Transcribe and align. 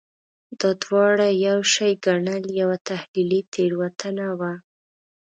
دا 0.59 0.69
دواړه 0.83 1.27
یو 1.47 1.59
شی 1.73 1.91
ګڼل 2.05 2.43
یوه 2.61 2.77
تحلیلي 2.89 3.41
تېروتنه 3.53 4.27
وه. 4.39 4.53